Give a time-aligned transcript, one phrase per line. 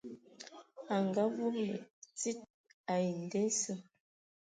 [0.93, 1.75] A ngaavúbulu
[2.17, 2.37] tsid
[2.93, 3.73] ai nda esǝ.